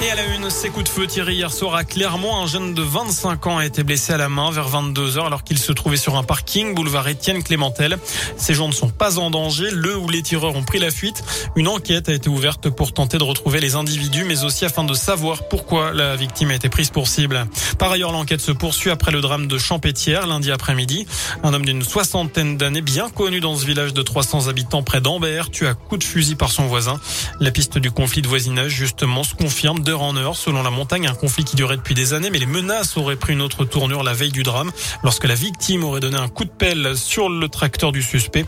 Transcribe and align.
Et 0.00 0.10
à 0.10 0.14
la 0.14 0.26
une, 0.26 0.48
ces 0.48 0.70
coups 0.70 0.84
de 0.84 0.88
feu 0.88 1.08
tirés 1.08 1.34
hier 1.34 1.52
soir 1.52 1.74
à 1.74 1.82
Clermont, 1.82 2.36
un 2.36 2.46
jeune 2.46 2.72
de 2.72 2.82
25 2.82 3.48
ans 3.48 3.58
a 3.58 3.66
été 3.66 3.82
blessé 3.82 4.12
à 4.12 4.16
la 4.16 4.28
main 4.28 4.52
vers 4.52 4.68
22 4.68 5.18
heures 5.18 5.26
alors 5.26 5.42
qu'il 5.42 5.58
se 5.58 5.72
trouvait 5.72 5.96
sur 5.96 6.16
un 6.16 6.22
parking 6.22 6.72
boulevard 6.72 7.08
Étienne 7.08 7.42
Clémentel. 7.42 7.98
Ces 8.36 8.54
gens 8.54 8.68
ne 8.68 8.72
sont 8.72 8.90
pas 8.90 9.18
en 9.18 9.30
danger. 9.30 9.70
Le 9.72 9.96
ou 9.96 10.08
les 10.08 10.22
tireurs 10.22 10.54
ont 10.54 10.62
pris 10.62 10.78
la 10.78 10.92
fuite. 10.92 11.24
Une 11.56 11.66
enquête 11.66 12.08
a 12.08 12.12
été 12.12 12.28
ouverte 12.28 12.70
pour 12.70 12.92
tenter 12.92 13.18
de 13.18 13.24
retrouver 13.24 13.58
les 13.58 13.74
individus, 13.74 14.22
mais 14.22 14.44
aussi 14.44 14.64
afin 14.64 14.84
de 14.84 14.94
savoir 14.94 15.48
pourquoi 15.48 15.92
la 15.92 16.14
victime 16.14 16.52
a 16.52 16.54
été 16.54 16.68
prise 16.68 16.90
pour 16.90 17.08
cible. 17.08 17.48
Par 17.80 17.90
ailleurs, 17.90 18.12
l'enquête 18.12 18.40
se 18.40 18.52
poursuit 18.52 18.90
après 18.90 19.10
le 19.10 19.20
drame 19.20 19.48
de 19.48 19.58
Champétière 19.58 20.28
lundi 20.28 20.52
après-midi. 20.52 21.08
Un 21.42 21.52
homme 21.54 21.64
d'une 21.64 21.82
soixantaine 21.82 22.56
d'années, 22.56 22.82
bien 22.82 23.10
connu 23.10 23.40
dans 23.40 23.56
ce 23.56 23.66
village 23.66 23.94
de 23.94 24.02
300 24.02 24.46
habitants 24.46 24.84
près 24.84 25.00
d'Ambert, 25.00 25.50
tué 25.50 25.66
à 25.66 25.74
coup 25.74 25.96
de 25.96 26.04
fusil 26.04 26.36
par 26.36 26.52
son 26.52 26.66
voisin. 26.66 27.00
La 27.40 27.50
piste 27.50 27.78
du 27.78 27.90
conflit 27.90 28.22
de 28.22 28.28
voisinage, 28.28 28.70
justement, 28.70 29.24
se 29.24 29.34
confirme 29.34 29.80
d'heure 29.88 30.02
en 30.02 30.16
heure. 30.16 30.36
Selon 30.36 30.62
la 30.62 30.68
montagne, 30.68 31.06
un 31.06 31.14
conflit 31.14 31.44
qui 31.44 31.56
durait 31.56 31.78
depuis 31.78 31.94
des 31.94 32.12
années, 32.12 32.28
mais 32.28 32.38
les 32.38 32.44
menaces 32.44 32.98
auraient 32.98 33.16
pris 33.16 33.32
une 33.32 33.40
autre 33.40 33.64
tournure 33.64 34.02
la 34.02 34.12
veille 34.12 34.32
du 34.32 34.42
drame, 34.42 34.70
lorsque 35.02 35.24
la 35.24 35.34
victime 35.34 35.82
aurait 35.82 36.00
donné 36.00 36.18
un 36.18 36.28
coup 36.28 36.44
de 36.44 36.50
pelle 36.50 36.94
sur 36.94 37.30
le 37.30 37.48
tracteur 37.48 37.90
du 37.90 38.02
suspect. 38.02 38.44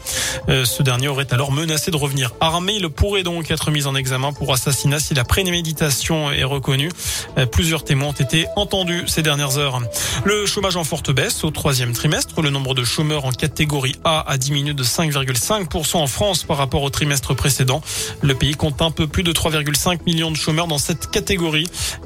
Euh, 0.51 0.67
ce 0.67 0.83
dernier 0.83 1.09
aurait 1.09 1.33
alors 1.33 1.51
menacé 1.51 1.91
de 1.91 1.97
revenir 1.97 2.33
armé. 2.41 2.75
Il 2.75 2.87
pourrait 2.91 3.23
donc 3.23 3.51
être 3.51 3.71
mis 3.71 3.87
en 3.87 3.95
examen 3.95 4.35
pour 4.35 4.53
assassinat 4.53 5.01
si 5.01 5.15
la 5.15 5.25
préméditation 5.25 6.31
est 6.31 6.45
reconnue. 6.45 6.91
Euh, 7.39 7.47
plusieurs 7.47 7.85
témoins 7.85 8.09
ont 8.09 8.13
été 8.13 8.47
entendus 8.57 9.05
ces 9.07 9.23
dernières 9.23 9.57
heures. 9.57 9.81
Le 10.25 10.45
chômage 10.45 10.77
en 10.77 10.85
forte 10.85 11.11
baisse 11.11 11.43
au 11.43 11.51
troisième 11.51 11.95
trimestre. 11.95 12.43
Le 12.43 12.51
nombre 12.51 12.75
de 12.75 12.85
chômeurs 12.85 13.25
en 13.25 13.33
catégorie 13.33 13.97
A 14.05 14.31
a 14.31 14.37
diminué 14.37 14.75
de 14.75 14.85
5,5% 14.85 15.97
en 15.97 16.07
France 16.07 16.45
par 16.45 16.59
rapport 16.59 16.83
au 16.83 16.91
trimestre 16.91 17.33
précédent. 17.35 17.81
Le 18.21 18.35
pays 18.35 18.57
compte 18.57 18.83
un 18.83 18.91
peu 18.91 19.07
plus 19.07 19.23
de 19.23 19.33
3,5 19.33 20.01
millions 20.05 20.31
de 20.31 20.37
chômeurs 20.37 20.67
dans 20.67 20.77
cette 20.77 21.11
catégorie 21.11 21.30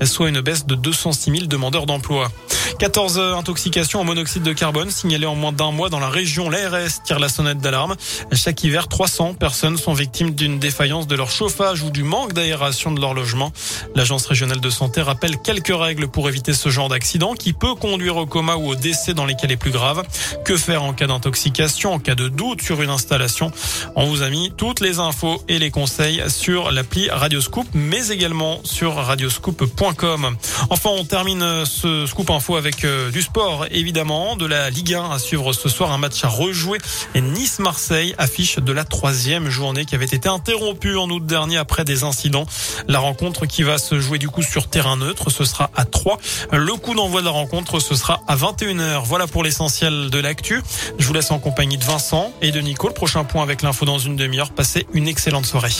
soit 0.03 0.29
une 0.29 0.41
baisse 0.41 0.67
de 0.67 0.75
206 0.75 1.31
000 1.31 1.47
demandeurs 1.47 1.87
d'emploi. 1.87 2.31
14 2.79 3.19
intoxications 3.19 4.01
au 4.01 4.05
monoxyde 4.05 4.43
de 4.43 4.53
carbone 4.53 4.91
signalées 4.91 5.27
en 5.27 5.35
moins 5.35 5.53
d'un 5.53 5.71
mois 5.71 5.89
dans 5.89 6.01
la 6.01 6.09
région. 6.09 6.51
L'ARS 6.51 7.03
tire 7.05 7.19
la 7.19 7.29
sonnette 7.29 7.59
d'alarme. 7.59 7.97
Chaque 8.33 8.63
hiver, 8.65 8.89
300 8.89 9.35
personnes 9.35 9.77
sont 9.77 9.95
victimes 9.95 10.35
d'une 10.35 10.59
défaillance 10.59 11.07
de 11.07 11.15
leur 11.15 11.31
chauffage 11.31 11.83
ou 11.83 11.91
du 11.91 12.03
manque 12.03 12.33
d'aération 12.33 12.93
de 12.93 13.01
leur 13.01 13.15
logement. 13.15 13.53
L'Agence 13.95 14.27
régionale 14.27 14.61
de 14.61 14.71
santé 14.71 15.03
rappelle 15.03 15.39
quelques 15.39 15.75
règles 15.75 16.09
pour 16.09 16.29
éviter 16.29 16.53
ce 16.53 16.69
genre 16.69 16.89
d'accident 16.89 17.35
qui 17.35 17.53
peut 17.53 17.75
conduire 17.75 18.17
au 18.17 18.27
coma 18.27 18.57
ou 18.57 18.69
au 18.69 18.75
décès 18.75 19.15
dans 19.15 19.27
les 19.27 19.35
cas 19.35 19.47
les 19.47 19.57
plus 19.57 19.71
graves. 19.71 20.03
Que 20.45 20.57
faire 20.57 20.83
en 20.83 20.93
cas 20.93 21.07
d'intoxication, 21.07 21.95
en 21.95 21.99
cas 21.99 22.15
de 22.15 22.29
doute 22.29 22.63
sur 22.63 22.83
une 22.83 22.91
installation? 22.91 23.51
On 23.97 24.07
vous 24.07 24.23
a 24.23 24.31
mis 24.31 24.53
toutes 24.57 24.81
les 24.81 24.99
infos 24.99 25.43
et 25.49 25.59
les 25.59 25.71
conseils 25.71 26.23
sur 26.29 26.71
l'appli 26.71 27.09
Radioscoop, 27.11 27.67
mais 27.75 28.09
également 28.09 28.61
sur 28.65 28.95
radioscoop.com. 28.95 30.37
Enfin, 30.71 30.91
on 30.91 31.05
termine 31.05 31.65
ce 31.65 32.07
scoop 32.07 32.31
info 32.31 32.54
avec 32.57 32.85
euh, 32.85 33.11
du 33.11 33.23
sport, 33.23 33.67
évidemment, 33.71 34.37
de 34.37 34.47
la 34.47 34.71
Ligue 34.71 34.95
1 34.95 35.11
à 35.11 35.19
suivre 35.19 35.53
ce 35.53 35.69
soir, 35.69 35.93
un 35.93 35.99
match 35.99 36.23
à 36.25 36.29
rejouer. 36.29 36.79
Et 37.15 37.21
Nice-Marseille 37.21 38.15
affiche 38.19 38.59
de 38.59 38.73
la 38.73 38.85
troisième 38.85 39.49
journée 39.51 39.85
qui 39.85 39.95
avait 39.95 40.05
été 40.05 40.29
interrompue 40.29 40.97
en 40.97 41.09
août 41.11 41.25
dernier 41.25 41.57
après 41.57 41.85
des 41.85 42.03
incidents. 42.03 42.47
La 42.89 42.99
rencontre 42.99 43.47
qui 43.47 43.63
va 43.63 43.79
se 43.79 44.01
jouer 44.01 44.19
du 44.19 44.29
coup 44.29 44.43
sur 44.43 44.69
terrain 44.69 44.97
neutre, 44.97 45.31
ce 45.31 45.45
sera 45.45 45.71
à 45.75 45.85
3. 45.85 46.19
Le 46.53 46.75
coup 46.75 46.95
d'envoi 46.95 47.21
de 47.21 47.27
la 47.27 47.33
rencontre, 47.33 47.81
ce 47.81 47.95
sera 47.95 48.21
à 48.29 48.37
21h. 48.37 49.03
Voilà 49.05 49.27
pour 49.27 49.43
l'essentiel 49.43 50.11
de 50.11 50.19
l'actu. 50.19 50.63
Je 50.99 51.07
vous 51.07 51.13
laisse 51.15 51.31
en 51.31 51.39
compagnie 51.39 51.79
de 51.79 51.85
Vincent 51.85 52.33
et 52.43 52.53
de 52.53 52.61
Nico. 52.61 52.89
Le 52.89 52.95
prochain 52.95 53.25
point 53.25 53.43
avec 53.43 53.63
l'info 53.63 53.85
dans 53.85 53.99
une 53.99 54.17
demi-heure. 54.17 54.51
Passez 54.51 54.87
une 54.93 55.09
excellente 55.09 55.47
soirée. 55.47 55.73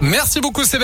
Merci 0.00 0.40
beaucoup 0.40 0.64
Sébastien. 0.64 0.78